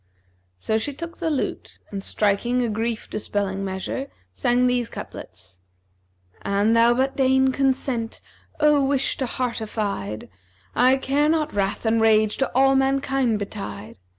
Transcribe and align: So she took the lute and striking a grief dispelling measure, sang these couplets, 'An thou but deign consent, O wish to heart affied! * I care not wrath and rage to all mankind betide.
So 0.57 0.79
she 0.79 0.93
took 0.95 1.17
the 1.17 1.29
lute 1.29 1.77
and 1.91 2.03
striking 2.03 2.63
a 2.63 2.69
grief 2.69 3.07
dispelling 3.07 3.63
measure, 3.63 4.07
sang 4.33 4.65
these 4.65 4.89
couplets, 4.89 5.59
'An 6.41 6.73
thou 6.73 6.95
but 6.95 7.15
deign 7.15 7.51
consent, 7.51 8.19
O 8.59 8.83
wish 8.83 9.15
to 9.17 9.27
heart 9.27 9.61
affied! 9.61 10.27
* 10.55 10.69
I 10.75 10.97
care 10.97 11.29
not 11.29 11.53
wrath 11.53 11.85
and 11.85 12.01
rage 12.01 12.37
to 12.37 12.51
all 12.55 12.73
mankind 12.75 13.37
betide. 13.37 13.99